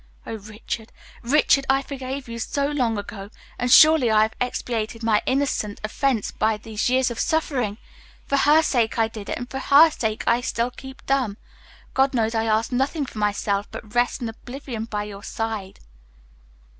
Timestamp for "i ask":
12.33-12.71